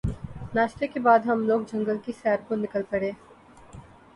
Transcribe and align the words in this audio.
ناشتے 0.55 0.87
کے 0.87 0.99
بعد 0.99 1.27
ہم 1.27 1.45
لوگ 1.47 1.61
جنگل 1.71 1.97
کی 2.05 2.11
سیر 2.21 2.37
کو 2.47 2.55
نکل 2.55 2.81
پڑے 2.89 3.11